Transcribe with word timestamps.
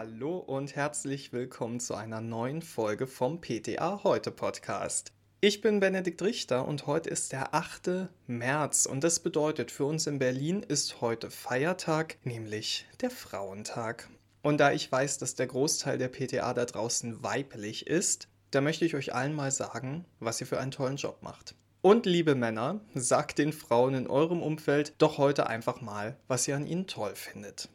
Hallo 0.00 0.36
und 0.36 0.76
herzlich 0.76 1.32
willkommen 1.32 1.80
zu 1.80 1.96
einer 1.96 2.20
neuen 2.20 2.62
Folge 2.62 3.08
vom 3.08 3.40
PTA 3.40 4.04
Heute 4.04 4.30
Podcast. 4.30 5.10
Ich 5.40 5.60
bin 5.60 5.80
Benedikt 5.80 6.22
Richter 6.22 6.68
und 6.68 6.86
heute 6.86 7.10
ist 7.10 7.32
der 7.32 7.52
8. 7.52 8.08
März 8.28 8.86
und 8.86 9.02
das 9.02 9.18
bedeutet 9.18 9.72
für 9.72 9.86
uns 9.86 10.06
in 10.06 10.20
Berlin 10.20 10.62
ist 10.62 11.00
heute 11.00 11.32
Feiertag, 11.32 12.16
nämlich 12.22 12.86
der 13.00 13.10
Frauentag. 13.10 14.08
Und 14.40 14.60
da 14.60 14.70
ich 14.70 14.92
weiß, 14.92 15.18
dass 15.18 15.34
der 15.34 15.48
Großteil 15.48 15.98
der 15.98 16.10
PTA 16.10 16.54
da 16.54 16.64
draußen 16.64 17.24
weiblich 17.24 17.88
ist, 17.88 18.28
da 18.52 18.60
möchte 18.60 18.84
ich 18.84 18.94
euch 18.94 19.12
allen 19.12 19.34
mal 19.34 19.50
sagen, 19.50 20.04
was 20.20 20.40
ihr 20.40 20.46
für 20.46 20.60
einen 20.60 20.70
tollen 20.70 20.98
Job 20.98 21.24
macht. 21.24 21.56
Und 21.82 22.06
liebe 22.06 22.36
Männer, 22.36 22.82
sagt 22.94 23.38
den 23.38 23.52
Frauen 23.52 23.94
in 23.94 24.06
eurem 24.06 24.44
Umfeld 24.44 24.94
doch 24.98 25.18
heute 25.18 25.48
einfach 25.48 25.80
mal, 25.80 26.16
was 26.28 26.46
ihr 26.46 26.54
an 26.54 26.68
ihnen 26.68 26.86
toll 26.86 27.16
findet. 27.16 27.68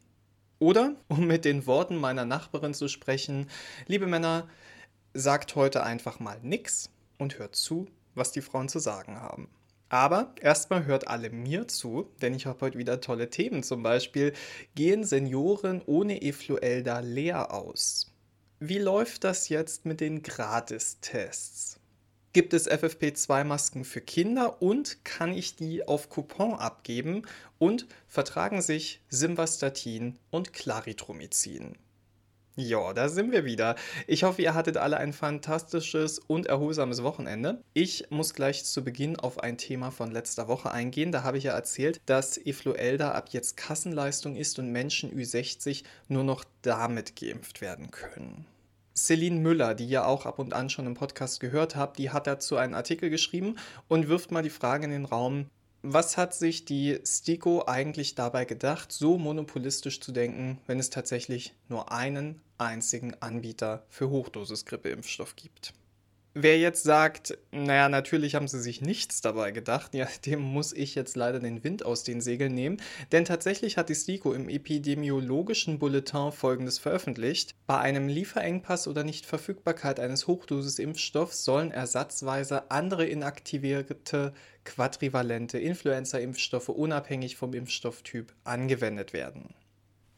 Oder, 0.64 0.96
um 1.10 1.28
mit 1.28 1.44
den 1.44 1.68
Worten 1.68 1.98
meiner 1.98 2.24
Nachbarin 2.24 2.74
zu 2.74 2.88
sprechen, 2.88 3.50
liebe 3.86 4.08
Männer, 4.08 4.48
sagt 5.14 5.58
heute 5.58 5.84
einfach 5.84 6.22
mal 6.22 6.40
nix 6.42 6.90
und 7.18 7.38
hört 7.38 7.58
zu, 7.58 7.86
was 8.16 8.32
die 8.32 8.40
Frauen 8.40 8.70
zu 8.70 8.80
sagen 8.80 9.20
haben. 9.20 9.50
Aber 9.90 10.34
erstmal 10.40 10.86
hört 10.86 11.10
alle 11.10 11.32
mir 11.32 11.68
zu, 11.68 12.08
denn 12.22 12.34
ich 12.34 12.46
habe 12.46 12.62
heute 12.62 12.78
wieder 12.78 13.02
tolle 13.02 13.30
Themen. 13.30 13.62
Zum 13.62 13.84
Beispiel, 13.84 14.32
gehen 14.74 15.04
Senioren 15.04 15.82
ohne 15.86 16.22
Efluelda 16.22 17.00
leer 17.00 17.54
aus? 17.54 18.14
Wie 18.62 18.80
läuft 18.80 19.26
das 19.26 19.50
jetzt 19.50 19.86
mit 19.86 20.00
den 20.00 20.24
Gratistests? 20.24 21.78
Gibt 22.34 22.54
es 22.54 22.70
FFP2-Masken 22.70 23.86
für 23.86 24.02
Kinder 24.02 24.62
und 24.62 25.06
kann 25.06 25.34
ich 25.34 25.56
die 25.56 25.88
auf 25.88 26.10
Coupon 26.10 26.56
abgeben 26.56 27.24
und 27.60 27.88
vertragen 28.08 28.62
sich 28.62 29.02
Simvastatin 29.08 30.18
und 30.32 30.52
Claritromycin. 30.52 31.78
Ja, 32.56 32.94
da 32.94 33.10
sind 33.10 33.32
wir 33.32 33.46
wieder. 33.46 33.76
Ich 34.06 34.24
hoffe, 34.24 34.44
ihr 34.44 34.54
hattet 34.54 34.78
alle 34.78 34.98
ein 34.98 35.12
fantastisches 35.12 36.20
und 36.20 36.46
erholsames 36.46 37.02
Wochenende. 37.02 37.64
Ich 37.74 38.06
muss 38.12 38.36
gleich 38.36 38.64
zu 38.64 38.84
Beginn 38.84 39.16
auf 39.16 39.40
ein 39.40 39.58
Thema 39.58 39.90
von 39.90 40.12
letzter 40.12 40.48
Woche 40.48 40.72
eingehen. 40.72 41.12
Da 41.12 41.24
habe 41.24 41.40
ich 41.40 41.46
ja 41.46 41.54
erzählt, 41.54 42.00
dass 42.06 42.38
Efluelda 42.38 43.14
ab 43.14 43.30
jetzt 43.32 43.58
Kassenleistung 43.58 44.36
ist 44.36 44.60
und 44.60 44.72
Menschen 44.72 45.12
Ü60 45.12 45.84
nur 46.10 46.24
noch 46.24 46.44
damit 46.62 47.16
geimpft 47.16 47.62
werden 47.62 47.90
können. 47.90 48.46
Celine 48.96 49.40
Müller, 49.40 49.74
die 49.74 49.86
ihr 49.86 50.08
auch 50.08 50.26
ab 50.26 50.40
und 50.40 50.54
an 50.54 50.70
schon 50.70 50.86
im 50.86 50.94
Podcast 50.94 51.40
gehört 51.40 51.76
habt, 51.76 51.98
die 51.98 52.12
hat 52.12 52.28
dazu 52.28 52.58
einen 52.58 52.74
Artikel 52.74 53.10
geschrieben 53.10 53.56
und 53.88 54.08
wirft 54.08 54.32
mal 54.32 54.44
die 54.44 54.50
Frage 54.50 54.86
in 54.86 54.92
den 54.92 55.06
Raum, 55.06 55.48
was 55.82 56.16
hat 56.16 56.34
sich 56.34 56.64
die 56.64 57.00
STIKO 57.06 57.66
eigentlich 57.68 58.16
dabei 58.16 58.46
gedacht, 58.46 58.92
so 58.92 59.18
monopolistisch 59.18 60.00
zu 60.00 60.14
denken, 60.14 60.60
wenn 60.66 60.80
es 60.80 60.90
tatsächlich 60.90 61.54
nur 61.68 61.92
einen 61.92 62.42
einzigen 62.58 63.16
Anbieter 63.22 63.86
für 63.90 64.10
Hochdosis-Grippeimpfstoff 64.10 65.36
gibt? 65.36 65.74
Wer 66.36 66.58
jetzt 66.58 66.82
sagt, 66.82 67.38
naja, 67.52 67.90
natürlich 67.90 68.34
haben 68.34 68.48
sie 68.48 68.60
sich 68.60 68.82
nichts 68.82 69.22
dabei 69.22 69.52
gedacht, 69.52 69.94
ja, 69.94 70.08
dem 70.26 70.42
muss 70.42 70.74
ich 70.74 70.96
jetzt 70.96 71.16
leider 71.16 71.40
den 71.40 71.64
Wind 71.64 71.86
aus 71.86 72.04
den 72.04 72.22
Segeln 72.22 72.56
nehmen, 72.56 72.78
denn 73.12 73.24
tatsächlich 73.24 73.78
hat 73.78 73.90
die 73.90 73.96
STIKO 73.96 74.34
im 74.34 74.50
epidemiologischen 74.50 75.78
Bulletin 75.78 76.32
folgendes 76.32 76.80
veröffentlicht. 76.80 77.54
Bei 77.68 77.78
einem 77.78 78.08
Lieferengpass 78.08 78.88
oder 78.88 79.04
Nichtverfügbarkeit 79.04 80.00
eines 80.00 80.26
Hochdosisimpfstoffs 80.26 81.46
sollen 81.46 81.70
ersatzweise 81.70 82.72
andere 82.72 83.06
inaktivierte 83.06 84.34
quadrivalente 84.66 85.60
Influenza-Impfstoffe 85.60 86.70
unabhängig 86.70 87.36
vom 87.36 87.54
Impfstofftyp 87.54 88.34
angewendet 88.44 89.14
werden 89.14 89.54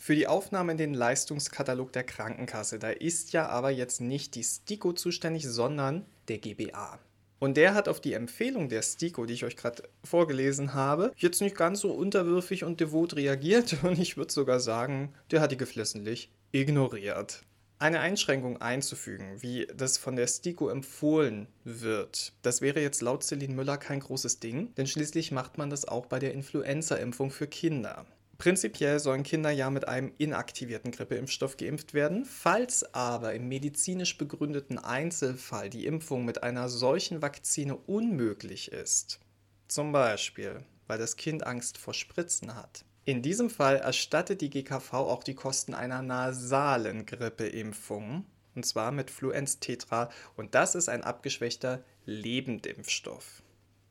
für 0.05 0.13
die 0.13 0.27
Aufnahme 0.27 0.73
in 0.73 0.77
den 0.77 0.93
Leistungskatalog 0.93 1.91
der 1.91 2.03
Krankenkasse. 2.03 2.77
Da 2.77 2.91
ist 2.91 3.33
ja 3.33 3.49
aber 3.49 3.71
jetzt 3.71 4.01
nicht 4.01 4.35
die 4.35 4.43
STIKO 4.43 4.93
zuständig, 4.93 5.47
sondern 5.47 6.05
der 6.27 6.37
GBA. 6.37 6.99
Und 7.39 7.57
der 7.57 7.73
hat 7.73 7.87
auf 7.87 8.01
die 8.01 8.13
Empfehlung 8.13 8.69
der 8.69 8.83
STIKO, 8.83 9.25
die 9.25 9.33
ich 9.33 9.45
euch 9.45 9.57
gerade 9.57 9.81
vorgelesen 10.03 10.75
habe, 10.75 11.11
jetzt 11.17 11.41
nicht 11.41 11.57
ganz 11.57 11.79
so 11.79 11.91
unterwürfig 11.91 12.63
und 12.63 12.79
devot 12.81 13.15
reagiert 13.15 13.77
und 13.83 13.97
ich 13.97 14.15
würde 14.15 14.31
sogar 14.31 14.59
sagen, 14.59 15.11
der 15.31 15.41
hat 15.41 15.51
die 15.51 15.57
geflissentlich 15.57 16.29
ignoriert. 16.51 17.41
Eine 17.79 17.99
Einschränkung 17.99 18.61
einzufügen, 18.61 19.41
wie 19.41 19.65
das 19.75 19.97
von 19.97 20.15
der 20.15 20.27
STIKO 20.27 20.69
empfohlen 20.69 21.47
wird, 21.63 22.33
das 22.43 22.61
wäre 22.61 22.79
jetzt 22.79 23.01
laut 23.01 23.23
Celine 23.23 23.55
Müller 23.55 23.79
kein 23.79 24.01
großes 24.01 24.39
Ding, 24.39 24.71
denn 24.75 24.85
schließlich 24.85 25.31
macht 25.31 25.57
man 25.57 25.71
das 25.71 25.87
auch 25.87 26.05
bei 26.05 26.19
der 26.19 26.35
Influenza-Impfung 26.35 27.31
für 27.31 27.47
Kinder. 27.47 28.05
Prinzipiell 28.37 28.99
sollen 28.99 29.23
Kinder 29.23 29.49
ja 29.49 29.69
mit 29.69 29.87
einem 29.87 30.11
inaktivierten 30.17 30.91
Grippeimpfstoff 30.91 31.57
geimpft 31.57 31.93
werden. 31.93 32.25
Falls 32.25 32.93
aber 32.93 33.33
im 33.33 33.47
medizinisch 33.47 34.17
begründeten 34.17 34.77
Einzelfall 34.77 35.69
die 35.69 35.85
Impfung 35.85 36.25
mit 36.25 36.43
einer 36.43 36.69
solchen 36.69 37.21
Vakzine 37.21 37.75
unmöglich 37.75 38.71
ist, 38.71 39.19
zum 39.67 39.91
Beispiel 39.91 40.63
weil 40.87 40.99
das 40.99 41.15
Kind 41.15 41.47
Angst 41.47 41.79
vor 41.79 41.95
Spritzen 41.95 42.55
hat, 42.55 42.85
in 43.05 43.21
diesem 43.21 43.51
Fall 43.51 43.77
erstattet 43.77 44.41
die 44.41 44.49
GKV 44.49 44.93
auch 44.93 45.23
die 45.23 45.35
Kosten 45.35 45.75
einer 45.75 46.01
nasalen 46.01 47.05
Grippeimpfung, 47.05 48.25
und 48.55 48.65
zwar 48.65 48.91
mit 48.91 49.11
Fluenz-Tetra, 49.11 50.09
und 50.35 50.55
das 50.55 50.73
ist 50.73 50.89
ein 50.89 51.03
abgeschwächter 51.03 51.83
Lebendimpfstoff. 52.05 53.43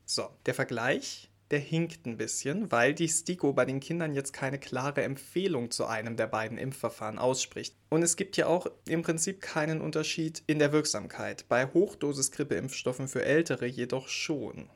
So, 0.04 0.28
der 0.46 0.54
Vergleich 0.54 1.30
der 1.54 1.60
hinkt 1.60 2.04
ein 2.04 2.16
bisschen, 2.16 2.72
weil 2.72 2.94
die 2.94 3.06
STIKO 3.06 3.52
bei 3.52 3.64
den 3.64 3.78
Kindern 3.78 4.12
jetzt 4.12 4.32
keine 4.32 4.58
klare 4.58 5.04
Empfehlung 5.04 5.70
zu 5.70 5.86
einem 5.86 6.16
der 6.16 6.26
beiden 6.26 6.58
Impfverfahren 6.58 7.16
ausspricht. 7.16 7.76
Und 7.90 8.02
es 8.02 8.16
gibt 8.16 8.36
ja 8.36 8.48
auch 8.48 8.66
im 8.88 9.02
Prinzip 9.02 9.40
keinen 9.40 9.80
Unterschied 9.80 10.42
in 10.48 10.58
der 10.58 10.72
Wirksamkeit. 10.72 11.44
Bei 11.48 11.66
Hochdosis-Grippeimpfstoffen 11.66 13.06
für 13.06 13.24
Ältere 13.24 13.66
jedoch 13.66 14.08
schon. 14.08 14.68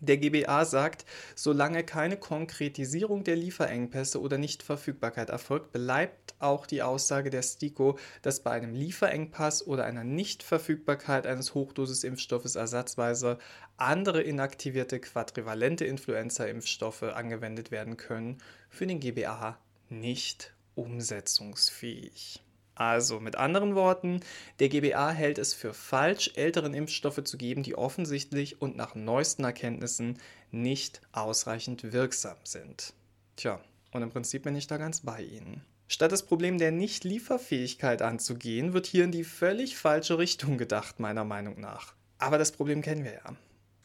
Der 0.00 0.18
GBA 0.18 0.66
sagt, 0.66 1.06
solange 1.34 1.82
keine 1.82 2.18
Konkretisierung 2.18 3.24
der 3.24 3.36
Lieferengpässe 3.36 4.20
oder 4.20 4.36
Nichtverfügbarkeit 4.36 5.30
erfolgt, 5.30 5.72
bleibt 5.72 6.34
auch 6.38 6.66
die 6.66 6.82
Aussage 6.82 7.30
der 7.30 7.42
STIKO, 7.42 7.98
dass 8.20 8.40
bei 8.40 8.50
einem 8.50 8.74
Lieferengpass 8.74 9.66
oder 9.66 9.84
einer 9.84 10.04
Nichtverfügbarkeit 10.04 11.26
eines 11.26 11.54
Hochdosisimpfstoffes 11.54 12.56
ersatzweise 12.56 13.38
andere 13.78 14.20
inaktivierte 14.20 15.00
quadrivalente 15.00 15.86
Influenza-Impfstoffe 15.86 17.02
angewendet 17.02 17.70
werden 17.70 17.96
können, 17.96 18.36
für 18.68 18.86
den 18.86 19.00
GBA 19.00 19.58
nicht 19.88 20.52
umsetzungsfähig. 20.74 22.42
Also 22.76 23.20
mit 23.20 23.36
anderen 23.36 23.74
Worten, 23.74 24.20
der 24.60 24.68
GBA 24.68 25.10
hält 25.10 25.38
es 25.38 25.54
für 25.54 25.72
falsch, 25.72 26.32
älteren 26.34 26.74
Impfstoffe 26.74 27.24
zu 27.24 27.38
geben, 27.38 27.62
die 27.62 27.74
offensichtlich 27.74 28.60
und 28.60 28.76
nach 28.76 28.94
neuesten 28.94 29.44
Erkenntnissen 29.44 30.18
nicht 30.50 31.00
ausreichend 31.12 31.92
wirksam 31.92 32.36
sind. 32.44 32.92
Tja, 33.36 33.60
und 33.92 34.02
im 34.02 34.10
Prinzip 34.10 34.42
bin 34.42 34.54
ich 34.54 34.66
da 34.66 34.76
ganz 34.76 35.00
bei 35.00 35.22
Ihnen. 35.22 35.64
Statt 35.88 36.12
das 36.12 36.24
Problem 36.24 36.58
der 36.58 36.70
Nicht-Lieferfähigkeit 36.70 38.02
anzugehen, 38.02 38.74
wird 38.74 38.86
hier 38.86 39.04
in 39.04 39.12
die 39.12 39.24
völlig 39.24 39.76
falsche 39.78 40.18
Richtung 40.18 40.58
gedacht, 40.58 41.00
meiner 41.00 41.24
Meinung 41.24 41.58
nach. 41.60 41.94
Aber 42.18 42.36
das 42.36 42.52
Problem 42.52 42.82
kennen 42.82 43.04
wir 43.04 43.14
ja. 43.14 43.36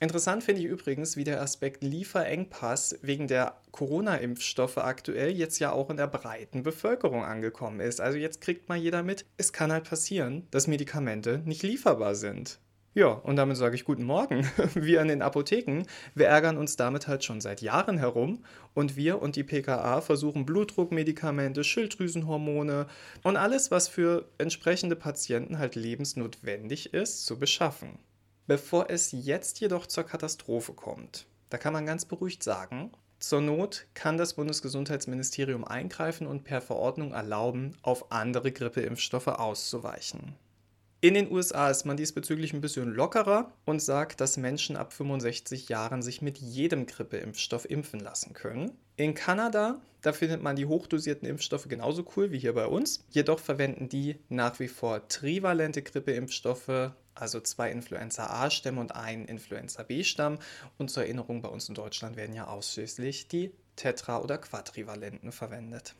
Interessant 0.01 0.43
finde 0.43 0.61
ich 0.61 0.67
übrigens, 0.67 1.15
wie 1.15 1.23
der 1.23 1.43
Aspekt 1.43 1.83
Lieferengpass 1.83 2.97
wegen 3.03 3.27
der 3.27 3.61
Corona-Impfstoffe 3.71 4.79
aktuell 4.79 5.29
jetzt 5.29 5.59
ja 5.59 5.71
auch 5.71 5.91
in 5.91 5.97
der 5.97 6.07
breiten 6.07 6.63
Bevölkerung 6.63 7.23
angekommen 7.23 7.79
ist. 7.79 8.01
Also 8.01 8.17
jetzt 8.17 8.41
kriegt 8.41 8.67
mal 8.67 8.79
jeder 8.79 9.03
mit, 9.03 9.27
es 9.37 9.53
kann 9.53 9.71
halt 9.71 9.87
passieren, 9.87 10.47
dass 10.49 10.65
Medikamente 10.65 11.43
nicht 11.45 11.61
lieferbar 11.61 12.15
sind. 12.15 12.59
Ja, 12.95 13.09
und 13.09 13.35
damit 13.35 13.57
sage 13.57 13.75
ich 13.75 13.85
guten 13.85 14.03
Morgen. 14.03 14.49
Wir 14.73 15.01
an 15.01 15.07
den 15.07 15.21
Apotheken, 15.21 15.83
wir 16.15 16.25
ärgern 16.25 16.57
uns 16.57 16.77
damit 16.77 17.07
halt 17.07 17.23
schon 17.23 17.39
seit 17.39 17.61
Jahren 17.61 17.99
herum 17.99 18.43
und 18.73 18.95
wir 18.95 19.21
und 19.21 19.35
die 19.35 19.43
PKA 19.43 20.01
versuchen 20.01 20.47
Blutdruckmedikamente, 20.47 21.63
Schilddrüsenhormone 21.63 22.87
und 23.21 23.37
alles, 23.37 23.69
was 23.69 23.87
für 23.87 24.27
entsprechende 24.39 24.95
Patienten 24.95 25.59
halt 25.59 25.75
lebensnotwendig 25.75 26.95
ist, 26.95 27.23
zu 27.27 27.37
beschaffen. 27.37 27.99
Bevor 28.47 28.89
es 28.89 29.11
jetzt 29.11 29.59
jedoch 29.59 29.87
zur 29.87 30.03
Katastrophe 30.03 30.73
kommt, 30.73 31.27
da 31.49 31.57
kann 31.57 31.73
man 31.73 31.85
ganz 31.85 32.05
beruhigt 32.05 32.43
sagen, 32.43 32.91
zur 33.19 33.41
Not 33.41 33.85
kann 33.93 34.17
das 34.17 34.33
Bundesgesundheitsministerium 34.33 35.63
eingreifen 35.63 36.25
und 36.25 36.43
per 36.43 36.59
Verordnung 36.59 37.13
erlauben, 37.13 37.77
auf 37.83 38.11
andere 38.11 38.51
Grippeimpfstoffe 38.51 39.27
auszuweichen. 39.27 40.35
In 41.03 41.15
den 41.15 41.31
USA 41.31 41.69
ist 41.69 41.85
man 41.85 41.97
diesbezüglich 41.97 42.53
ein 42.53 42.61
bisschen 42.61 42.93
lockerer 42.93 43.51
und 43.65 43.81
sagt, 43.81 44.21
dass 44.21 44.37
Menschen 44.37 44.75
ab 44.75 44.93
65 44.93 45.67
Jahren 45.67 46.03
sich 46.03 46.21
mit 46.21 46.37
jedem 46.37 46.85
Grippeimpfstoff 46.85 47.69
impfen 47.69 47.99
lassen 47.99 48.33
können. 48.33 48.71
In 48.97 49.15
Kanada, 49.15 49.81
da 50.01 50.13
findet 50.13 50.43
man 50.43 50.55
die 50.55 50.67
hochdosierten 50.67 51.27
Impfstoffe 51.27 51.67
genauso 51.67 52.05
cool 52.15 52.31
wie 52.31 52.37
hier 52.37 52.53
bei 52.53 52.67
uns. 52.67 53.03
Jedoch 53.09 53.39
verwenden 53.39 53.89
die 53.89 54.17
nach 54.29 54.59
wie 54.59 54.67
vor 54.67 55.07
trivalente 55.07 55.81
Grippeimpfstoffe 55.81 56.91
also 57.15 57.39
zwei 57.39 57.71
Influenza-A-Stämme 57.71 58.79
und 58.79 58.95
ein 58.95 59.25
Influenza-B-Stamm. 59.25 60.39
Und 60.77 60.89
zur 60.89 61.03
Erinnerung, 61.03 61.41
bei 61.41 61.49
uns 61.49 61.69
in 61.69 61.75
Deutschland 61.75 62.15
werden 62.15 62.35
ja 62.35 62.47
ausschließlich 62.47 63.27
die 63.27 63.51
Tetra- 63.75 64.21
oder 64.21 64.37
Quadrivalenten 64.37 65.31
verwendet. 65.31 65.95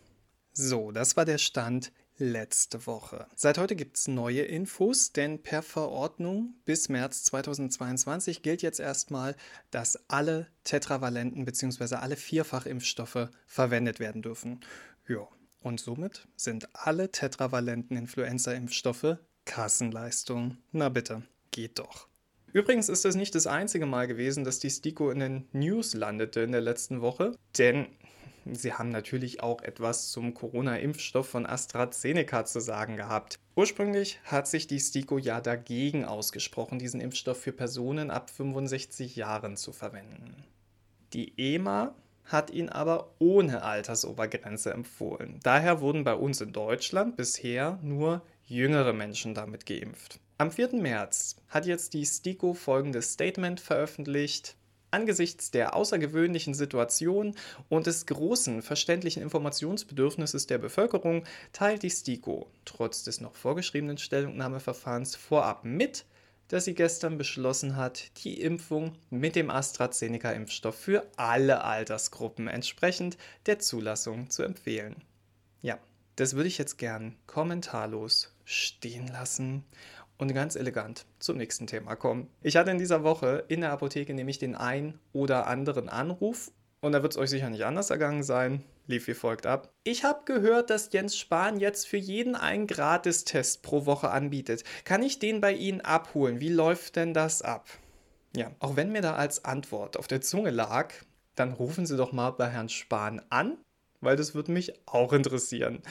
So, 0.53 0.91
das 0.91 1.15
war 1.15 1.25
der 1.25 1.37
Stand 1.37 1.91
letzte 2.17 2.85
Woche. 2.85 3.25
Seit 3.35 3.57
heute 3.57 3.75
gibt 3.75 3.97
es 3.97 4.07
neue 4.07 4.43
Infos, 4.43 5.11
denn 5.11 5.41
per 5.41 5.63
Verordnung 5.63 6.55
bis 6.65 6.89
März 6.89 7.23
2022 7.23 8.43
gilt 8.43 8.61
jetzt 8.61 8.79
erstmal, 8.79 9.35
dass 9.71 9.99
alle 10.09 10.47
Tetravalenten 10.63 11.45
bzw. 11.45 11.95
alle 11.95 12.15
Vierfachimpfstoffe 12.15 13.29
verwendet 13.47 13.99
werden 13.99 14.21
dürfen. 14.21 14.59
Ja, 15.07 15.27
und 15.61 15.79
somit 15.79 16.27
sind 16.35 16.69
alle 16.73 17.11
tetravalenten 17.11 17.97
Influenza-Impfstoffe 17.97 19.17
Kassenleistung. 19.51 20.55
Na 20.71 20.87
bitte, 20.87 21.23
geht 21.51 21.77
doch. 21.77 22.07
Übrigens 22.53 22.87
ist 22.87 23.03
es 23.03 23.15
nicht 23.15 23.35
das 23.35 23.47
einzige 23.47 23.85
Mal 23.85 24.07
gewesen, 24.07 24.45
dass 24.45 24.59
die 24.59 24.69
STIKO 24.69 25.11
in 25.11 25.19
den 25.19 25.47
News 25.51 25.93
landete 25.93 26.39
in 26.39 26.53
der 26.53 26.61
letzten 26.61 27.01
Woche, 27.01 27.33
denn 27.57 27.87
sie 28.45 28.71
haben 28.71 28.87
natürlich 28.87 29.43
auch 29.43 29.61
etwas 29.61 30.09
zum 30.09 30.33
Corona-Impfstoff 30.33 31.27
von 31.27 31.45
AstraZeneca 31.45 32.45
zu 32.45 32.61
sagen 32.61 32.95
gehabt. 32.95 33.39
Ursprünglich 33.57 34.21
hat 34.23 34.47
sich 34.47 34.67
die 34.67 34.79
STIKO 34.79 35.17
ja 35.17 35.41
dagegen 35.41 36.05
ausgesprochen, 36.05 36.79
diesen 36.79 37.01
Impfstoff 37.01 37.41
für 37.41 37.51
Personen 37.51 38.09
ab 38.09 38.29
65 38.29 39.17
Jahren 39.17 39.57
zu 39.57 39.73
verwenden. 39.73 40.45
Die 41.11 41.33
EMA 41.37 41.93
hat 42.23 42.51
ihn 42.51 42.69
aber 42.69 43.15
ohne 43.19 43.63
Altersobergrenze 43.63 44.71
empfohlen. 44.71 45.41
Daher 45.43 45.81
wurden 45.81 46.05
bei 46.05 46.13
uns 46.13 46.39
in 46.39 46.53
Deutschland 46.53 47.17
bisher 47.17 47.79
nur 47.81 48.21
jüngere 48.51 48.93
Menschen 48.93 49.33
damit 49.33 49.65
geimpft. 49.65 50.19
Am 50.37 50.51
4. 50.51 50.73
März 50.73 51.37
hat 51.47 51.65
jetzt 51.65 51.93
die 51.93 52.05
STIKO 52.05 52.53
folgendes 52.53 53.13
Statement 53.13 53.59
veröffentlicht. 53.59 54.57
Angesichts 54.91 55.51
der 55.51 55.73
außergewöhnlichen 55.73 56.53
Situation 56.53 57.35
und 57.69 57.87
des 57.87 58.05
großen 58.07 58.61
verständlichen 58.61 59.23
Informationsbedürfnisses 59.23 60.47
der 60.47 60.57
Bevölkerung 60.57 61.23
teilt 61.53 61.83
die 61.83 61.89
STIKO 61.89 62.51
trotz 62.65 63.03
des 63.03 63.21
noch 63.21 63.35
vorgeschriebenen 63.35 63.97
Stellungnahmeverfahrens 63.97 65.15
vorab 65.15 65.63
mit, 65.63 66.05
dass 66.49 66.65
sie 66.65 66.73
gestern 66.73 67.17
beschlossen 67.17 67.77
hat, 67.77 68.11
die 68.25 68.41
Impfung 68.41 68.97
mit 69.09 69.37
dem 69.37 69.49
AstraZeneca-Impfstoff 69.49 70.75
für 70.75 71.07
alle 71.15 71.63
Altersgruppen 71.63 72.49
entsprechend 72.49 73.17
der 73.45 73.59
Zulassung 73.59 74.29
zu 74.29 74.43
empfehlen. 74.43 74.97
Ja, 75.61 75.79
das 76.15 76.35
würde 76.35 76.47
ich 76.47 76.57
jetzt 76.57 76.77
gern 76.77 77.15
kommentarlos 77.27 78.35
stehen 78.45 79.07
lassen 79.07 79.63
und 80.17 80.33
ganz 80.33 80.55
elegant 80.55 81.05
zum 81.19 81.37
nächsten 81.37 81.67
Thema 81.67 81.95
kommen. 81.95 82.29
Ich 82.41 82.55
hatte 82.55 82.71
in 82.71 82.77
dieser 82.77 83.03
Woche 83.03 83.43
in 83.47 83.61
der 83.61 83.71
Apotheke 83.71 84.13
nämlich 84.13 84.37
den 84.37 84.55
ein 84.55 84.99
oder 85.13 85.47
anderen 85.47 85.89
Anruf 85.89 86.51
und 86.81 86.91
da 86.93 87.01
wird 87.03 87.13
es 87.13 87.17
euch 87.17 87.29
sicher 87.29 87.49
nicht 87.49 87.65
anders 87.65 87.89
ergangen 87.89 88.23
sein. 88.23 88.63
Lief 88.87 89.07
wie 89.07 89.13
folgt 89.13 89.45
ab. 89.45 89.71
Ich 89.83 90.03
habe 90.03 90.21
gehört, 90.25 90.69
dass 90.69 90.91
Jens 90.91 91.17
Spahn 91.17 91.59
jetzt 91.59 91.87
für 91.87 91.97
jeden 91.97 92.35
einen 92.35 92.67
Gratistest 92.67 93.61
pro 93.61 93.85
Woche 93.85 94.09
anbietet. 94.09 94.63
Kann 94.83 95.03
ich 95.03 95.19
den 95.19 95.41
bei 95.41 95.53
Ihnen 95.53 95.81
abholen? 95.81 96.39
Wie 96.39 96.49
läuft 96.49 96.95
denn 96.95 97.13
das 97.13 97.41
ab? 97.41 97.67
Ja, 98.35 98.51
auch 98.59 98.75
wenn 98.75 98.91
mir 98.91 99.01
da 99.01 99.15
als 99.15 99.45
Antwort 99.45 99.97
auf 99.97 100.07
der 100.07 100.21
Zunge 100.21 100.49
lag, 100.49 100.93
dann 101.35 101.53
rufen 101.53 101.85
Sie 101.85 101.97
doch 101.97 102.11
mal 102.11 102.31
bei 102.31 102.49
Herrn 102.49 102.69
Spahn 102.69 103.21
an 103.29 103.57
weil 104.01 104.17
das 104.17 104.35
würde 104.35 104.51
mich 104.51 104.73
auch 104.87 105.13
interessieren. 105.13 105.81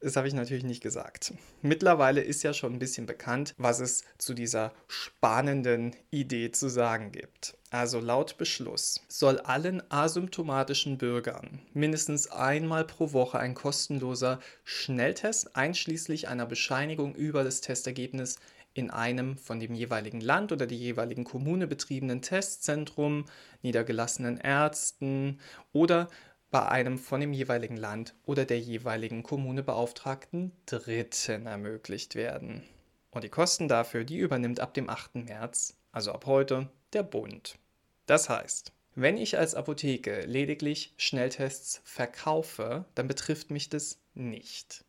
Das 0.00 0.16
habe 0.16 0.28
ich 0.28 0.34
natürlich 0.34 0.64
nicht 0.64 0.82
gesagt. 0.82 1.32
Mittlerweile 1.62 2.20
ist 2.20 2.42
ja 2.42 2.52
schon 2.52 2.74
ein 2.74 2.78
bisschen 2.78 3.06
bekannt, 3.06 3.54
was 3.56 3.80
es 3.80 4.04
zu 4.18 4.34
dieser 4.34 4.72
spannenden 4.88 5.96
Idee 6.10 6.50
zu 6.50 6.68
sagen 6.68 7.12
gibt. 7.12 7.56
Also 7.70 8.00
laut 8.00 8.36
Beschluss 8.36 9.00
soll 9.08 9.38
allen 9.38 9.80
asymptomatischen 9.90 10.98
Bürgern 10.98 11.60
mindestens 11.72 12.28
einmal 12.28 12.84
pro 12.84 13.12
Woche 13.12 13.38
ein 13.38 13.54
kostenloser 13.54 14.40
Schnelltest 14.64 15.54
einschließlich 15.54 16.26
einer 16.26 16.46
Bescheinigung 16.46 17.14
über 17.14 17.44
das 17.44 17.60
Testergebnis 17.60 18.40
in 18.74 18.90
einem 18.90 19.36
von 19.36 19.60
dem 19.60 19.74
jeweiligen 19.74 20.20
Land 20.20 20.52
oder 20.52 20.66
die 20.66 20.78
jeweiligen 20.78 21.24
Kommune 21.24 21.66
betriebenen 21.66 22.22
Testzentrum, 22.22 23.24
niedergelassenen 23.62 24.38
Ärzten 24.38 25.38
oder 25.72 26.08
bei 26.50 26.66
einem 26.66 26.98
von 26.98 27.20
dem 27.20 27.32
jeweiligen 27.32 27.76
Land 27.76 28.14
oder 28.26 28.44
der 28.44 28.58
jeweiligen 28.58 29.22
Kommune 29.22 29.62
beauftragten 29.62 30.52
Dritten 30.66 31.46
ermöglicht 31.46 32.14
werden. 32.14 32.62
Und 33.10 33.24
die 33.24 33.28
Kosten 33.28 33.68
dafür, 33.68 34.04
die 34.04 34.18
übernimmt 34.18 34.60
ab 34.60 34.74
dem 34.74 34.88
8. 34.88 35.16
März, 35.16 35.76
also 35.92 36.12
ab 36.12 36.26
heute, 36.26 36.68
der 36.92 37.02
Bund. 37.02 37.58
Das 38.06 38.28
heißt, 38.28 38.72
wenn 38.96 39.16
ich 39.16 39.38
als 39.38 39.54
Apotheke 39.54 40.22
lediglich 40.26 40.94
Schnelltests 40.96 41.80
verkaufe, 41.84 42.84
dann 42.94 43.06
betrifft 43.06 43.50
mich 43.50 43.68
das 43.68 43.98
nicht. 44.14 44.84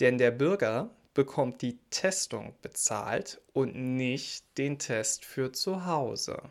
Denn 0.00 0.16
der 0.18 0.30
Bürger 0.30 0.90
bekommt 1.14 1.60
die 1.60 1.78
Testung 1.90 2.54
bezahlt 2.62 3.40
und 3.52 3.74
nicht 3.74 4.46
den 4.56 4.78
Test 4.78 5.26
für 5.26 5.52
zu 5.52 5.84
Hause. 5.84 6.42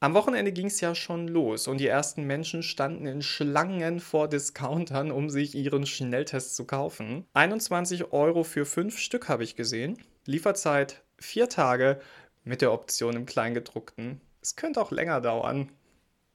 Am 0.00 0.14
Wochenende 0.14 0.52
ging 0.52 0.66
es 0.66 0.80
ja 0.80 0.94
schon 0.94 1.28
los 1.28 1.66
und 1.66 1.78
die 1.78 1.86
ersten 1.86 2.24
Menschen 2.24 2.62
standen 2.62 3.06
in 3.06 3.22
Schlangen 3.22 4.00
vor 4.00 4.28
Discountern, 4.28 5.10
um 5.10 5.30
sich 5.30 5.54
ihren 5.54 5.86
Schnelltest 5.86 6.56
zu 6.56 6.66
kaufen. 6.66 7.24
21 7.32 8.12
Euro 8.12 8.44
für 8.44 8.66
fünf 8.66 8.98
Stück 8.98 9.28
habe 9.28 9.44
ich 9.44 9.56
gesehen. 9.56 9.96
Lieferzeit 10.26 11.02
vier 11.18 11.48
Tage 11.48 12.00
mit 12.44 12.60
der 12.60 12.72
Option 12.72 13.16
im 13.16 13.26
Kleingedruckten. 13.26 14.20
Es 14.42 14.56
könnte 14.56 14.80
auch 14.80 14.90
länger 14.90 15.20
dauern. 15.20 15.70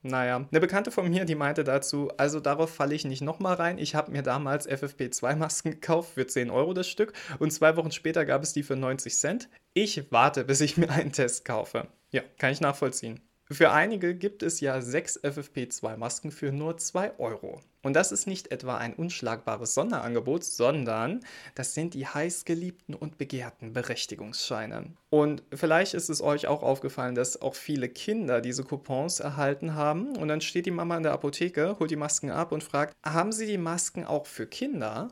Naja, 0.01 0.47
eine 0.49 0.59
Bekannte 0.61 0.91
von 0.91 1.09
mir, 1.09 1.25
die 1.25 1.35
meinte 1.35 1.65
dazu, 1.65 2.09
also 2.15 2.39
darauf 2.39 2.73
falle 2.73 2.95
ich 2.95 3.03
nicht 3.03 3.21
nochmal 3.21 3.55
rein. 3.55 3.77
Ich 3.77 3.95
habe 3.95 4.11
mir 4.11 4.23
damals 4.23 4.67
FFP2-Masken 4.67 5.71
gekauft 5.71 6.13
für 6.13 6.25
10 6.25 6.49
Euro 6.49 6.73
das 6.73 6.87
Stück 6.87 7.13
und 7.37 7.51
zwei 7.51 7.75
Wochen 7.75 7.91
später 7.91 8.25
gab 8.25 8.41
es 8.41 8.53
die 8.53 8.63
für 8.63 8.77
90 8.77 9.15
Cent. 9.15 9.49
Ich 9.73 10.11
warte, 10.11 10.45
bis 10.45 10.61
ich 10.61 10.77
mir 10.77 10.89
einen 10.89 11.11
Test 11.11 11.43
kaufe. 11.43 11.87
Ja, 12.11 12.21
kann 12.37 12.51
ich 12.51 12.61
nachvollziehen. 12.61 13.19
Für 13.51 13.71
einige 13.71 14.13
gibt 14.13 14.43
es 14.43 14.59
ja 14.59 14.79
sechs 14.79 15.19
FFP2-Masken 15.23 16.29
für 16.29 16.51
nur 16.51 16.77
2 16.77 17.17
Euro. 17.17 17.59
Und 17.81 17.93
das 17.95 18.11
ist 18.11 18.27
nicht 18.27 18.51
etwa 18.51 18.77
ein 18.77 18.93
unschlagbares 18.93 19.73
Sonderangebot, 19.73 20.43
sondern 20.43 21.21
das 21.55 21.73
sind 21.73 21.95
die 21.95 22.05
heißgeliebten 22.05 22.93
und 22.93 23.17
begehrten 23.17 23.73
Berechtigungsscheine. 23.73 24.93
Und 25.09 25.41
vielleicht 25.51 25.95
ist 25.95 26.09
es 26.09 26.21
euch 26.21 26.45
auch 26.45 26.61
aufgefallen, 26.61 27.15
dass 27.15 27.41
auch 27.41 27.55
viele 27.55 27.89
Kinder 27.89 28.39
diese 28.39 28.63
Coupons 28.63 29.19
erhalten 29.19 29.73
haben. 29.73 30.15
Und 30.15 30.27
dann 30.27 30.41
steht 30.41 30.67
die 30.67 30.71
Mama 30.71 30.97
in 30.97 31.03
der 31.03 31.13
Apotheke, 31.13 31.77
holt 31.79 31.89
die 31.89 31.95
Masken 31.95 32.29
ab 32.29 32.51
und 32.51 32.63
fragt, 32.63 32.95
haben 33.03 33.31
Sie 33.31 33.47
die 33.47 33.57
Masken 33.57 34.05
auch 34.05 34.27
für 34.27 34.45
Kinder? 34.45 35.07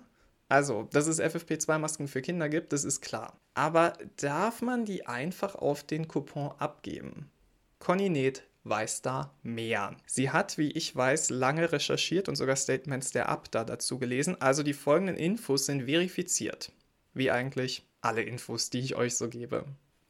Also, 0.48 0.88
dass 0.92 1.08
es 1.08 1.20
FFP2-Masken 1.20 2.08
für 2.08 2.22
Kinder 2.22 2.50
gibt, 2.50 2.72
das 2.72 2.84
ist 2.84 3.02
klar. 3.02 3.36
Aber 3.56 3.94
darf 4.18 4.62
man 4.62 4.86
die 4.86 5.08
einfach 5.08 5.56
auf 5.56 5.84
den 5.84 6.08
Coupon 6.08 6.52
abgeben? 6.60 7.32
Conny 7.80 8.10
Neth 8.10 8.44
weiß 8.64 9.02
da 9.02 9.34
mehr. 9.44 9.96
Sie 10.06 10.30
hat, 10.30 10.58
wie 10.58 10.72
ich 10.72 10.96
weiß, 10.96 11.30
lange 11.30 11.72
recherchiert 11.72 12.28
und 12.28 12.36
sogar 12.36 12.56
Statements 12.56 13.12
der 13.12 13.30
Abda 13.30 13.64
dazu 13.64 13.98
gelesen, 13.98 14.40
also 14.42 14.64
die 14.64 14.74
folgenden 14.74 15.16
Infos 15.16 15.66
sind 15.66 15.86
verifiziert. 15.86 16.72
Wie 17.14 17.32
eigentlich 17.32 17.86
alle 18.02 18.24
Infos, 18.24 18.70
die 18.70 18.80
ich 18.80 18.96
euch 18.96 19.16
so 19.16 19.30
gebe. 19.30 19.66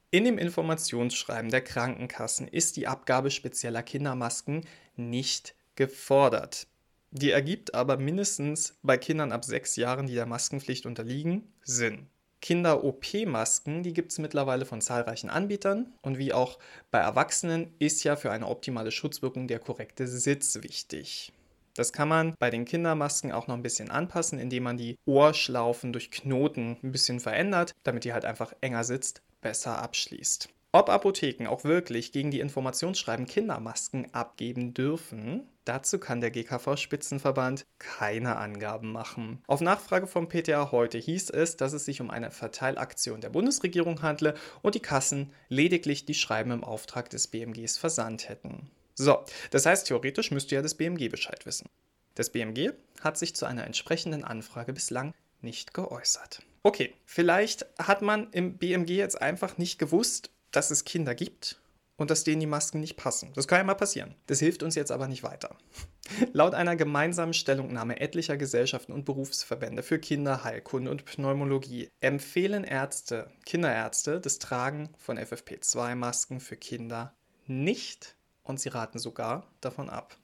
In 0.09 0.23
dem 0.23 0.37
Informationsschreiben 0.37 1.51
der 1.51 1.61
Krankenkassen 1.61 2.47
ist 2.47 2.77
die 2.77 2.87
Abgabe 2.87 3.29
spezieller 3.29 3.83
Kindermasken 3.83 4.65
nicht 4.95 5.53
gefordert. 5.75 6.67
Die 7.11 7.31
ergibt 7.31 7.73
aber 7.73 7.97
mindestens 7.97 8.77
bei 8.83 8.97
Kindern 8.97 9.31
ab 9.31 9.45
sechs 9.45 9.75
Jahren, 9.75 10.07
die 10.07 10.15
der 10.15 10.25
Maskenpflicht 10.25 10.85
unterliegen, 10.85 11.53
Sinn. 11.63 12.07
Kinder-OP-Masken, 12.41 13.83
die 13.83 13.93
gibt 13.93 14.11
es 14.11 14.19
mittlerweile 14.19 14.65
von 14.65 14.81
zahlreichen 14.81 15.29
Anbietern 15.29 15.93
und 16.01 16.17
wie 16.17 16.33
auch 16.33 16.59
bei 16.91 16.99
Erwachsenen 16.99 17.73
ist 17.79 18.03
ja 18.03 18.15
für 18.15 18.31
eine 18.31 18.47
optimale 18.47 18.91
Schutzwirkung 18.91 19.47
der 19.47 19.59
korrekte 19.59 20.07
Sitz 20.07 20.61
wichtig. 20.61 21.33
Das 21.77 21.93
kann 21.93 22.07
man 22.07 22.33
bei 22.39 22.49
den 22.49 22.65
Kindermasken 22.65 23.31
auch 23.31 23.47
noch 23.47 23.55
ein 23.55 23.61
bisschen 23.61 23.91
anpassen, 23.91 24.39
indem 24.39 24.63
man 24.63 24.77
die 24.77 24.97
Ohrschlaufen 25.05 25.93
durch 25.93 26.09
Knoten 26.09 26.77
ein 26.81 26.91
bisschen 26.91 27.19
verändert, 27.19 27.75
damit 27.83 28.03
die 28.03 28.13
halt 28.13 28.25
einfach 28.25 28.53
enger 28.61 28.83
sitzt, 28.83 29.21
besser 29.41 29.77
abschließt. 29.79 30.49
Ob 30.71 30.89
Apotheken 30.89 31.47
auch 31.47 31.63
wirklich 31.63 32.11
gegen 32.11 32.31
die 32.31 32.39
Informationsschreiben 32.39 33.27
Kindermasken 33.27 34.13
abgeben 34.13 34.73
dürfen, 34.73 35.47
dazu 35.67 35.99
kann 35.99 36.21
der 36.21 36.31
GKV-Spitzenverband 36.31 37.65
keine 37.79 38.37
Angaben 38.37 38.91
machen. 38.91 39.43
Auf 39.47 39.61
Nachfrage 39.61 40.07
vom 40.07 40.29
PTA 40.29 40.71
heute 40.71 40.97
hieß 40.97 41.29
es, 41.29 41.57
dass 41.57 41.73
es 41.73 41.85
sich 41.85 42.01
um 42.01 42.09
eine 42.09 42.31
Verteilaktion 42.31 43.21
der 43.21 43.29
Bundesregierung 43.29 44.01
handle 44.01 44.35
und 44.61 44.75
die 44.75 44.79
Kassen 44.79 45.33
lediglich 45.49 46.05
die 46.05 46.13
Schreiben 46.13 46.51
im 46.51 46.63
Auftrag 46.63 47.09
des 47.09 47.27
BMGs 47.27 47.77
versandt 47.77 48.29
hätten. 48.29 48.69
So, 48.95 49.23
das 49.51 49.65
heißt, 49.65 49.87
theoretisch 49.87 50.31
müsste 50.31 50.55
ja 50.55 50.61
das 50.61 50.75
BMG 50.75 51.09
Bescheid 51.09 51.45
wissen. 51.45 51.69
Das 52.15 52.31
BMG 52.31 52.71
hat 53.01 53.17
sich 53.17 53.35
zu 53.35 53.45
einer 53.45 53.65
entsprechenden 53.65 54.23
Anfrage 54.23 54.73
bislang 54.73 55.13
nicht 55.41 55.73
geäußert. 55.73 56.41
Okay, 56.63 56.95
vielleicht 57.05 57.67
hat 57.77 58.01
man 58.01 58.31
im 58.31 58.57
BMG 58.57 58.89
jetzt 58.89 59.21
einfach 59.21 59.57
nicht 59.57 59.77
gewusst, 59.77 60.31
dass 60.51 60.71
es 60.71 60.83
Kinder 60.83 61.13
gibt 61.13 61.59
und 61.97 62.11
dass 62.11 62.23
denen 62.23 62.39
die 62.39 62.47
Masken 62.47 62.79
nicht 62.79 62.95
passen. 62.95 63.31
Das 63.33 63.47
kann 63.47 63.57
ja 63.57 63.63
mal 63.63 63.73
passieren. 63.73 64.15
Das 64.27 64.39
hilft 64.39 64.63
uns 64.63 64.75
jetzt 64.75 64.91
aber 64.91 65.07
nicht 65.07 65.23
weiter. 65.23 65.57
Laut 66.33 66.53
einer 66.53 66.75
gemeinsamen 66.75 67.33
Stellungnahme 67.33 67.99
etlicher 67.99 68.37
Gesellschaften 68.37 68.93
und 68.93 69.03
Berufsverbände 69.03 69.83
für 69.83 69.99
Kinderheilkunde 69.99 70.89
und 70.89 71.05
Pneumologie 71.05 71.89
empfehlen 71.99 72.63
Ärzte, 72.63 73.29
Kinderärzte, 73.45 74.21
das 74.21 74.39
Tragen 74.39 74.89
von 74.97 75.17
FFP2-Masken 75.17 76.39
für 76.39 76.55
Kinder 76.55 77.13
nicht 77.47 78.15
und 78.43 78.59
sie 78.59 78.69
raten 78.69 78.99
sogar 78.99 79.51
davon 79.59 79.89
ab. 79.89 80.15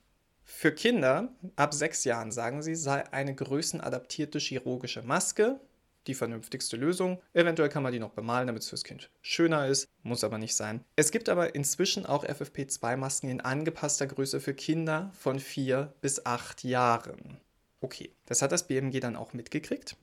Für 0.45 0.73
Kinder 0.73 1.29
ab 1.55 1.73
sechs 1.73 2.03
Jahren, 2.03 2.31
sagen 2.31 2.61
sie, 2.61 2.75
sei 2.75 3.11
eine 3.11 3.33
größenadaptierte 3.33 4.39
chirurgische 4.39 5.01
Maske 5.01 5.59
die 6.07 6.13
vernünftigste 6.13 6.77
Lösung. 6.77 7.21
Eventuell 7.33 7.69
kann 7.69 7.83
man 7.83 7.91
die 7.91 7.99
noch 7.99 8.11
bemalen, 8.11 8.47
damit 8.47 8.63
es 8.63 8.69
fürs 8.69 8.83
Kind 8.83 9.09
schöner 9.21 9.67
ist, 9.67 9.89
muss 10.03 10.23
aber 10.23 10.37
nicht 10.37 10.55
sein. 10.55 10.83
Es 10.95 11.11
gibt 11.11 11.29
aber 11.29 11.55
inzwischen 11.55 12.05
auch 12.05 12.25
FFP2-Masken 12.25 13.29
in 13.29 13.41
angepasster 13.41 14.07
Größe 14.07 14.39
für 14.39 14.53
Kinder 14.53 15.11
von 15.17 15.39
vier 15.39 15.93
bis 16.01 16.25
acht 16.25 16.63
Jahren. 16.63 17.39
Okay, 17.81 18.11
das 18.25 18.41
hat 18.41 18.51
das 18.51 18.67
BMG 18.67 18.99
dann 18.99 19.15
auch 19.15 19.33
mitgekriegt 19.33 19.97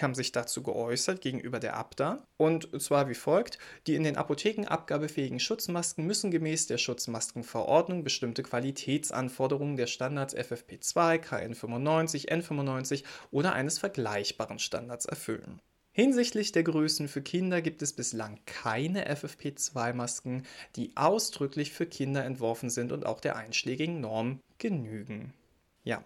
haben 0.00 0.14
sich 0.14 0.32
dazu 0.32 0.62
geäußert 0.62 1.20
gegenüber 1.20 1.60
der 1.60 1.76
Abda 1.76 2.24
und 2.36 2.68
zwar 2.82 3.08
wie 3.08 3.14
folgt: 3.14 3.58
Die 3.86 3.94
in 3.94 4.02
den 4.02 4.16
Apotheken 4.16 4.66
abgabefähigen 4.66 5.40
Schutzmasken 5.40 6.06
müssen 6.06 6.30
gemäß 6.30 6.66
der 6.66 6.78
Schutzmaskenverordnung 6.78 8.04
bestimmte 8.04 8.42
Qualitätsanforderungen 8.42 9.76
der 9.76 9.86
Standards 9.86 10.36
FFP2, 10.36 11.22
KN95, 11.22 12.28
N95 12.28 13.04
oder 13.30 13.52
eines 13.52 13.78
vergleichbaren 13.78 14.58
Standards 14.58 15.06
erfüllen. 15.06 15.60
Hinsichtlich 15.92 16.52
der 16.52 16.62
Größen 16.62 17.08
für 17.08 17.22
Kinder 17.22 17.62
gibt 17.62 17.80
es 17.80 17.94
bislang 17.94 18.38
keine 18.44 19.10
FFP2-Masken, 19.10 20.42
die 20.76 20.94
ausdrücklich 20.94 21.72
für 21.72 21.86
Kinder 21.86 22.22
entworfen 22.22 22.68
sind 22.68 22.92
und 22.92 23.06
auch 23.06 23.18
der 23.18 23.36
einschlägigen 23.36 24.02
Norm 24.02 24.40
genügen. 24.58 25.32
Ja, 25.84 26.04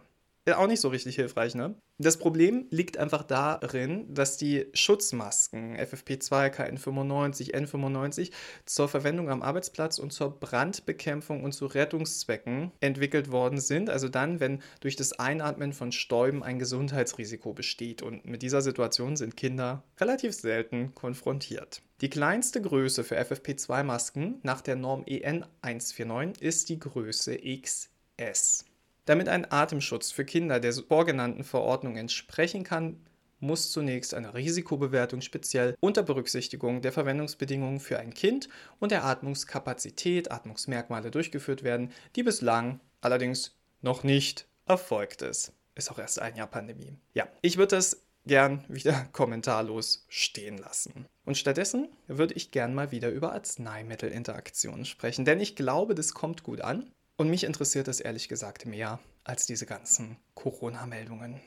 auch 0.58 0.66
nicht 0.66 0.80
so 0.80 0.88
richtig 0.88 1.16
hilfreich, 1.16 1.54
ne? 1.54 1.74
Das 1.98 2.16
Problem 2.16 2.66
liegt 2.70 2.96
einfach 2.96 3.22
darin, 3.22 4.12
dass 4.14 4.38
die 4.38 4.66
Schutzmasken 4.72 5.76
FFP2, 5.76 6.50
KN95, 6.50 7.54
N95 7.54 8.30
zur 8.64 8.88
Verwendung 8.88 9.28
am 9.28 9.42
Arbeitsplatz 9.42 9.98
und 9.98 10.10
zur 10.10 10.40
Brandbekämpfung 10.40 11.44
und 11.44 11.52
zu 11.52 11.66
Rettungszwecken 11.66 12.72
entwickelt 12.80 13.30
worden 13.30 13.60
sind. 13.60 13.90
Also 13.90 14.08
dann, 14.08 14.40
wenn 14.40 14.62
durch 14.80 14.96
das 14.96 15.12
Einatmen 15.12 15.74
von 15.74 15.92
Stäuben 15.92 16.42
ein 16.42 16.58
Gesundheitsrisiko 16.58 17.52
besteht. 17.52 18.02
Und 18.02 18.24
mit 18.24 18.40
dieser 18.42 18.62
Situation 18.62 19.16
sind 19.16 19.36
Kinder 19.36 19.84
relativ 20.00 20.32
selten 20.32 20.94
konfrontiert. 20.94 21.82
Die 22.00 22.08
kleinste 22.08 22.62
Größe 22.62 23.04
für 23.04 23.20
FFP2-Masken 23.20 24.40
nach 24.42 24.62
der 24.62 24.76
Norm 24.76 25.04
EN 25.06 25.44
149 25.60 26.42
ist 26.42 26.70
die 26.70 26.78
Größe 26.78 27.36
XS. 27.36 28.64
Damit 29.04 29.28
ein 29.28 29.50
Atemschutz 29.50 30.10
für 30.10 30.24
Kinder 30.24 30.60
der 30.60 30.72
vorgenannten 30.72 31.44
Verordnung 31.44 31.96
entsprechen 31.96 32.64
kann, 32.64 33.00
muss 33.40 33.72
zunächst 33.72 34.14
eine 34.14 34.34
Risikobewertung 34.34 35.22
speziell 35.22 35.74
unter 35.80 36.02
Berücksichtigung 36.02 36.82
der 36.82 36.92
Verwendungsbedingungen 36.92 37.80
für 37.80 37.98
ein 37.98 38.14
Kind 38.14 38.48
und 38.78 38.92
der 38.92 39.04
Atmungskapazität, 39.04 40.30
Atmungsmerkmale 40.30 41.10
durchgeführt 41.10 41.62
werden, 41.62 41.92
die 42.16 42.22
bislang 42.22 42.80
allerdings 43.00 43.56
noch 43.80 44.04
nicht 44.04 44.46
erfolgt 44.66 45.22
ist. 45.22 45.52
Ist 45.74 45.90
auch 45.90 45.98
erst 45.98 46.20
ein 46.20 46.36
Jahr 46.36 46.46
Pandemie. 46.46 46.94
Ja, 47.14 47.28
ich 47.40 47.56
würde 47.56 47.76
das 47.76 48.02
gern 48.26 48.64
wieder 48.68 49.08
kommentarlos 49.12 50.04
stehen 50.08 50.58
lassen. 50.58 51.06
Und 51.24 51.38
stattdessen 51.38 51.88
würde 52.06 52.34
ich 52.34 52.50
gern 52.50 52.74
mal 52.74 52.90
wieder 52.90 53.08
über 53.08 53.32
Arzneimittelinteraktionen 53.32 54.84
sprechen, 54.84 55.24
denn 55.24 55.40
ich 55.40 55.56
glaube, 55.56 55.94
das 55.94 56.12
kommt 56.12 56.42
gut 56.42 56.60
an 56.60 56.90
und 57.20 57.28
mich 57.28 57.44
interessiert 57.44 57.86
es 57.86 58.00
ehrlich 58.00 58.30
gesagt 58.30 58.64
mehr 58.64 58.98
als 59.24 59.44
diese 59.44 59.66
ganzen 59.66 60.16
Corona-Meldungen. 60.34 61.38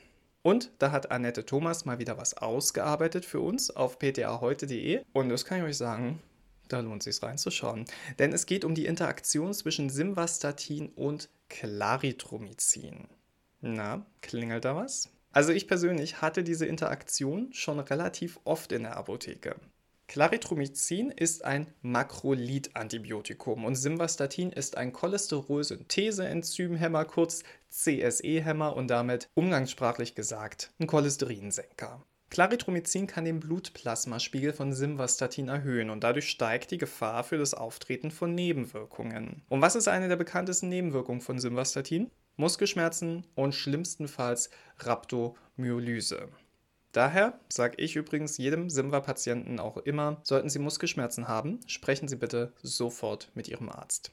Und 0.42 0.70
da 0.78 0.92
hat 0.92 1.10
Annette 1.10 1.46
Thomas 1.46 1.84
mal 1.84 1.98
wieder 1.98 2.16
was 2.16 2.34
ausgearbeitet 2.34 3.24
für 3.24 3.40
uns 3.40 3.72
auf 3.72 3.98
ptaheute.de. 3.98 5.02
Und 5.12 5.30
das 5.30 5.44
kann 5.44 5.58
ich 5.58 5.64
euch 5.64 5.76
sagen, 5.76 6.22
da 6.68 6.78
lohnt 6.78 7.04
es 7.04 7.16
sich 7.16 7.24
reinzuschauen. 7.24 7.86
Denn 8.20 8.32
es 8.32 8.46
geht 8.46 8.64
um 8.64 8.76
die 8.76 8.86
Interaktion 8.86 9.52
zwischen 9.52 9.90
Simvastatin 9.90 10.90
und 10.90 11.28
Claritromycin. 11.48 13.08
Na, 13.60 14.06
klingelt 14.22 14.64
da 14.64 14.76
was? 14.76 15.10
Also 15.32 15.50
ich 15.50 15.66
persönlich 15.66 16.22
hatte 16.22 16.44
diese 16.44 16.66
Interaktion 16.66 17.52
schon 17.52 17.80
relativ 17.80 18.38
oft 18.44 18.70
in 18.70 18.84
der 18.84 18.96
Apotheke. 18.96 19.56
Claritromycin 20.06 21.10
ist 21.10 21.44
ein 21.44 21.66
Makrolid-Antibiotikum 21.82 23.64
und 23.64 23.74
Simvastatin 23.74 24.52
ist 24.52 24.76
ein 24.76 24.92
Cholesterol-Synthese-Enzymhemmer, 24.92 27.04
kurz 27.04 27.42
CSE-Hämmer 27.70 28.76
und 28.76 28.88
damit 28.88 29.28
umgangssprachlich 29.34 30.14
gesagt 30.14 30.72
ein 30.78 30.86
Cholesterinsenker. 30.86 32.04
Claritromycin 32.30 33.06
kann 33.06 33.24
den 33.24 33.40
Blutplasmaspiegel 33.40 34.52
von 34.52 34.72
Simvastatin 34.72 35.48
erhöhen 35.48 35.90
und 35.90 36.02
dadurch 36.02 36.28
steigt 36.28 36.72
die 36.72 36.78
Gefahr 36.78 37.24
für 37.24 37.38
das 37.38 37.54
Auftreten 37.54 38.10
von 38.10 38.34
Nebenwirkungen. 38.34 39.42
Und 39.48 39.62
was 39.62 39.76
ist 39.76 39.88
eine 39.88 40.08
der 40.08 40.16
bekanntesten 40.16 40.68
Nebenwirkungen 40.68 41.20
von 41.20 41.38
Simvastatin? 41.38 42.10
Muskelschmerzen 42.36 43.24
und 43.36 43.54
schlimmstenfalls 43.54 44.50
Rhabdomyolyse. 44.78 46.28
Daher 46.94 47.38
sage 47.48 47.82
ich 47.82 47.96
übrigens 47.96 48.38
jedem 48.38 48.70
Simva-Patienten 48.70 49.58
auch 49.58 49.78
immer, 49.78 50.20
sollten 50.22 50.48
Sie 50.48 50.60
Muskelschmerzen 50.60 51.26
haben, 51.26 51.58
sprechen 51.66 52.06
Sie 52.06 52.14
bitte 52.14 52.52
sofort 52.62 53.32
mit 53.34 53.48
Ihrem 53.48 53.68
Arzt. 53.68 54.12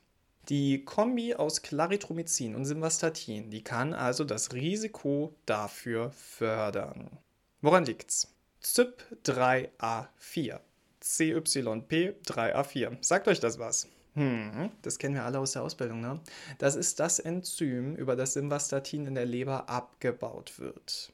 Die 0.50 0.84
Kombi 0.84 1.36
aus 1.36 1.62
Claritromycin 1.62 2.56
und 2.56 2.66
Simvastatin, 2.66 3.52
die 3.52 3.64
kann 3.64 3.94
also 3.94 4.24
das 4.24 4.54
Risiko 4.54 5.36
dafür 5.46 6.10
fördern. 6.10 7.20
Woran 7.62 7.86
liegt's? 7.86 8.34
CYP3A4. 8.64 10.60
CYP3A4. 11.04 12.98
Sagt 13.00 13.28
euch 13.28 13.40
das 13.40 13.60
was? 13.60 13.88
Hm, 14.16 14.72
das 14.82 14.98
kennen 14.98 15.14
wir 15.14 15.26
alle 15.26 15.38
aus 15.38 15.52
der 15.52 15.62
Ausbildung, 15.62 16.02
ne? 16.02 16.20
Das 16.58 16.76
ist 16.76 17.00
das 17.00 17.20
Enzym, 17.20 17.96
über 17.96 18.16
das 18.16 18.34
Simvastatin 18.34 19.06
in 19.06 19.14
der 19.14 19.28
Leber 19.28 19.70
abgebaut 19.70 20.58
wird. 20.58 21.14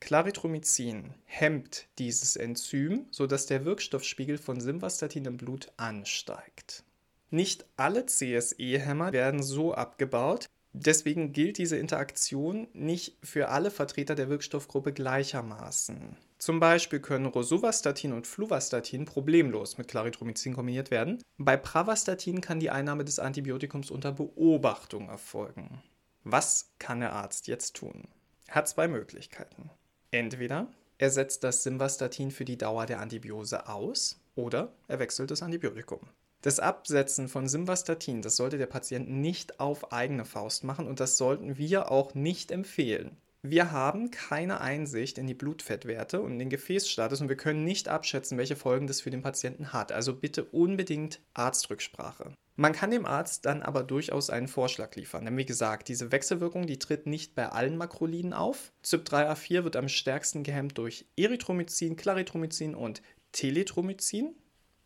Claritromycin 0.00 1.14
hemmt 1.24 1.86
dieses 1.98 2.36
Enzym, 2.36 3.06
sodass 3.10 3.46
der 3.46 3.64
Wirkstoffspiegel 3.64 4.38
von 4.38 4.60
Simvastatin 4.60 5.24
im 5.24 5.36
Blut 5.36 5.72
ansteigt. 5.76 6.84
Nicht 7.30 7.66
alle 7.76 8.06
CSE-Hämmer 8.06 9.12
werden 9.12 9.42
so 9.42 9.74
abgebaut, 9.74 10.46
deswegen 10.72 11.32
gilt 11.32 11.58
diese 11.58 11.76
Interaktion 11.76 12.68
nicht 12.72 13.16
für 13.22 13.48
alle 13.48 13.70
Vertreter 13.70 14.14
der 14.14 14.28
Wirkstoffgruppe 14.28 14.92
gleichermaßen. 14.92 16.16
Zum 16.38 16.60
Beispiel 16.60 17.00
können 17.00 17.26
Rosuvastatin 17.26 18.12
und 18.12 18.26
Fluvastatin 18.26 19.06
problemlos 19.06 19.78
mit 19.78 19.88
Claritromycin 19.88 20.54
kombiniert 20.54 20.90
werden. 20.90 21.22
Bei 21.38 21.56
Pravastatin 21.56 22.40
kann 22.40 22.60
die 22.60 22.70
Einnahme 22.70 23.04
des 23.04 23.18
Antibiotikums 23.18 23.90
unter 23.90 24.12
Beobachtung 24.12 25.08
erfolgen. 25.08 25.82
Was 26.22 26.72
kann 26.78 27.00
der 27.00 27.12
Arzt 27.12 27.48
jetzt 27.48 27.74
tun? 27.74 28.06
Er 28.46 28.56
hat 28.56 28.68
zwei 28.68 28.86
Möglichkeiten. 28.86 29.70
Entweder 30.10 30.68
er 30.98 31.10
setzt 31.10 31.44
das 31.44 31.62
Simvastatin 31.62 32.30
für 32.30 32.44
die 32.44 32.56
Dauer 32.56 32.86
der 32.86 33.00
Antibiose 33.00 33.68
aus 33.68 34.20
oder 34.34 34.72
er 34.88 34.98
wechselt 34.98 35.30
das 35.30 35.42
Antibiotikum. 35.42 36.00
Das 36.42 36.60
Absetzen 36.60 37.28
von 37.28 37.48
Simvastatin, 37.48 38.22
das 38.22 38.36
sollte 38.36 38.56
der 38.56 38.66
Patient 38.66 39.10
nicht 39.10 39.58
auf 39.58 39.92
eigene 39.92 40.24
Faust 40.24 40.64
machen 40.64 40.86
und 40.86 41.00
das 41.00 41.18
sollten 41.18 41.58
wir 41.58 41.90
auch 41.90 42.14
nicht 42.14 42.50
empfehlen. 42.50 43.16
Wir 43.42 43.72
haben 43.72 44.10
keine 44.10 44.60
Einsicht 44.60 45.18
in 45.18 45.26
die 45.26 45.34
Blutfettwerte 45.34 46.20
und 46.20 46.38
den 46.38 46.50
Gefäßstatus 46.50 47.20
und 47.20 47.28
wir 47.28 47.36
können 47.36 47.64
nicht 47.64 47.88
abschätzen, 47.88 48.38
welche 48.38 48.56
Folgen 48.56 48.86
das 48.86 49.00
für 49.00 49.10
den 49.10 49.22
Patienten 49.22 49.72
hat. 49.72 49.92
Also 49.92 50.14
bitte 50.14 50.44
unbedingt 50.44 51.20
Arztrücksprache. 51.34 52.32
Man 52.58 52.72
kann 52.72 52.90
dem 52.90 53.04
Arzt 53.04 53.44
dann 53.44 53.62
aber 53.62 53.84
durchaus 53.84 54.30
einen 54.30 54.48
Vorschlag 54.48 54.96
liefern, 54.96 55.26
denn 55.26 55.36
wie 55.36 55.44
gesagt, 55.44 55.88
diese 55.88 56.10
Wechselwirkung, 56.10 56.66
die 56.66 56.78
tritt 56.78 57.06
nicht 57.06 57.34
bei 57.34 57.50
allen 57.50 57.76
Makroliden 57.76 58.32
auf. 58.32 58.72
CYP3A4 58.82 59.64
wird 59.64 59.76
am 59.76 59.88
stärksten 59.88 60.42
gehemmt 60.42 60.78
durch 60.78 61.06
Erythromycin, 61.18 61.96
Claritromycin 61.96 62.74
und 62.74 63.02
Teletromycin. 63.32 64.34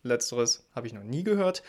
Letzteres 0.03 0.67
habe 0.75 0.89
ich 0.89 0.93
noch 0.93 1.05
nie 1.05 1.23
gehört. 1.23 1.63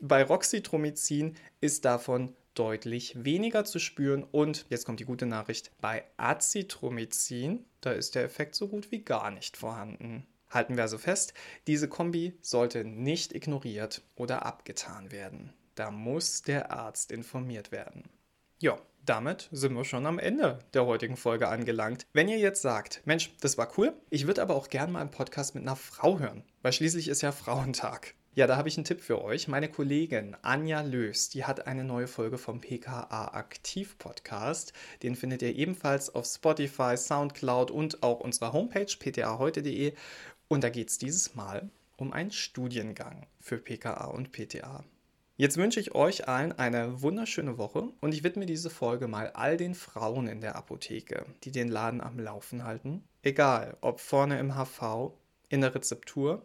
Bei 0.00 0.22
Roxitromycin 0.22 1.36
ist 1.60 1.86
davon 1.86 2.36
deutlich 2.54 3.24
weniger 3.24 3.64
zu 3.64 3.78
spüren 3.78 4.24
und 4.24 4.66
jetzt 4.68 4.84
kommt 4.84 5.00
die 5.00 5.04
gute 5.04 5.26
Nachricht, 5.26 5.70
bei 5.80 6.04
Azithromycin, 6.16 7.64
da 7.80 7.92
ist 7.92 8.14
der 8.14 8.24
Effekt 8.24 8.54
so 8.54 8.68
gut 8.68 8.90
wie 8.90 9.02
gar 9.02 9.30
nicht 9.30 9.56
vorhanden. 9.56 10.26
Halten 10.50 10.76
wir 10.76 10.82
also 10.82 10.98
fest, 10.98 11.34
diese 11.66 11.88
Kombi 11.88 12.34
sollte 12.40 12.84
nicht 12.84 13.34
ignoriert 13.34 14.02
oder 14.14 14.46
abgetan 14.46 15.12
werden. 15.12 15.52
Da 15.74 15.90
muss 15.90 16.42
der 16.42 16.72
Arzt 16.72 17.12
informiert 17.12 17.70
werden. 17.70 18.04
Ja, 18.60 18.78
damit 19.04 19.48
sind 19.52 19.74
wir 19.74 19.84
schon 19.84 20.06
am 20.06 20.18
Ende 20.18 20.58
der 20.74 20.84
heutigen 20.84 21.16
Folge 21.16 21.48
angelangt. 21.48 22.06
Wenn 22.12 22.28
ihr 22.28 22.38
jetzt 22.38 22.62
sagt, 22.62 23.02
Mensch, 23.04 23.32
das 23.40 23.56
war 23.56 23.72
cool, 23.78 23.94
ich 24.10 24.26
würde 24.26 24.42
aber 24.42 24.56
auch 24.56 24.68
gerne 24.68 24.92
mal 24.92 25.00
einen 25.00 25.10
Podcast 25.10 25.54
mit 25.54 25.62
einer 25.62 25.76
Frau 25.76 26.18
hören, 26.18 26.42
weil 26.62 26.72
schließlich 26.72 27.08
ist 27.08 27.22
ja 27.22 27.32
Frauentag. 27.32 28.14
Ja, 28.38 28.46
da 28.46 28.56
habe 28.56 28.68
ich 28.68 28.76
einen 28.76 28.84
Tipp 28.84 29.00
für 29.00 29.20
euch. 29.20 29.48
Meine 29.48 29.68
Kollegin 29.68 30.36
Anja 30.42 30.82
Löws, 30.82 31.28
die 31.28 31.44
hat 31.44 31.66
eine 31.66 31.82
neue 31.82 32.06
Folge 32.06 32.38
vom 32.38 32.60
PKA 32.60 33.34
Aktiv 33.34 33.98
Podcast. 33.98 34.72
Den 35.02 35.16
findet 35.16 35.42
ihr 35.42 35.56
ebenfalls 35.56 36.14
auf 36.14 36.24
Spotify, 36.26 36.96
Soundcloud 36.96 37.72
und 37.72 38.02
auch 38.04 38.20
unserer 38.20 38.52
Homepage 38.52 38.96
ptaheute.de. 38.96 39.92
Und 40.48 40.64
da 40.64 40.70
geht 40.70 40.88
es 40.88 40.98
dieses 40.98 41.34
Mal 41.34 41.70
um 41.96 42.12
einen 42.12 42.30
Studiengang 42.30 43.26
für 43.40 43.58
PKA 43.58 44.06
und 44.06 44.32
PTA. 44.32 44.84
Jetzt 45.36 45.56
wünsche 45.56 45.78
ich 45.78 45.94
euch 45.94 46.26
allen 46.26 46.52
eine 46.52 47.02
wunderschöne 47.02 47.58
Woche 47.58 47.92
und 48.00 48.12
ich 48.12 48.24
widme 48.24 48.46
diese 48.46 48.70
Folge 48.70 49.06
mal 49.06 49.30
all 49.34 49.56
den 49.56 49.74
Frauen 49.74 50.26
in 50.26 50.40
der 50.40 50.56
Apotheke, 50.56 51.26
die 51.44 51.52
den 51.52 51.68
Laden 51.68 52.00
am 52.00 52.18
Laufen 52.18 52.64
halten. 52.64 53.04
Egal, 53.22 53.76
ob 53.80 54.00
vorne 54.00 54.40
im 54.40 54.54
HV, 54.56 55.12
in 55.48 55.60
der 55.60 55.74
Rezeptur 55.74 56.42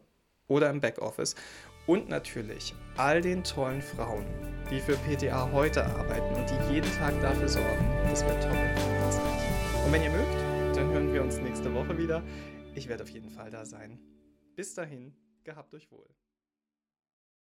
oder 0.48 0.70
im 0.70 0.82
Backoffice 0.82 1.36
und 1.88 2.10
natürlich 2.10 2.76
all 2.96 3.22
den 3.22 3.44
tollen 3.44 3.82
Frauen, 3.82 4.26
die 4.70 4.80
für 4.80 4.98
PTA 4.98 5.52
heute 5.52 5.86
arbeiten 5.86 6.36
und 6.36 6.50
die 6.50 6.74
jeden 6.74 6.92
Tag 6.98 7.20
dafür 7.22 7.50
sorgen, 7.50 7.90
dass 8.10 8.24
wir 8.24 8.40
top 8.42 8.52
informiert 8.52 9.14
sind. 9.14 9.86
Und 9.86 9.92
wenn 9.92 10.04
ihr 10.04 10.12
mögt, 10.12 10.78
dann 10.78 10.92
hören 10.92 11.14
wir 11.14 11.24
uns 11.24 11.38
nächste 11.38 11.74
Woche 11.74 11.98
wieder. 11.98 12.22
Ich 12.76 12.88
werde 12.88 13.04
auf 13.04 13.10
jeden 13.10 13.30
Fall 13.30 13.52
da 13.52 13.66
sein. 13.66 14.00
Bis 14.56 14.74
dahin, 14.74 15.14
gehabt 15.44 15.74
euch 15.76 15.92
wohl. 15.92 16.10